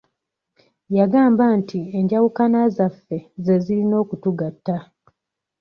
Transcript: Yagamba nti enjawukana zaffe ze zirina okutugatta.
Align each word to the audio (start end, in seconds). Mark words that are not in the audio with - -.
Yagamba 0.97 1.43
nti 1.59 1.79
enjawukana 1.97 2.59
zaffe 2.75 3.17
ze 3.43 3.55
zirina 3.63 3.95
okutugatta. 4.03 4.77